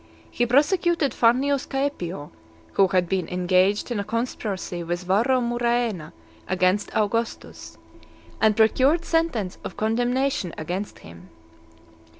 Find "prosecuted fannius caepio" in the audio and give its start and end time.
0.47-2.31